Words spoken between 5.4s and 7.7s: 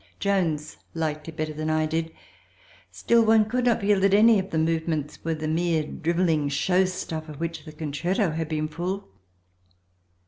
mere drivelling show stuff of which